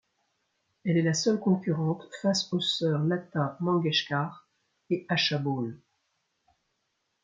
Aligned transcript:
Elle 0.83 0.97
est 0.97 1.03
la 1.03 1.13
seule 1.13 1.39
concurrente 1.39 2.09
face 2.23 2.51
aux 2.53 2.59
sœurs 2.59 3.03
Lata 3.03 3.55
Mangeshkar 3.59 4.47
et 4.89 5.05
Asha 5.09 5.37
Bhosle. 5.37 5.79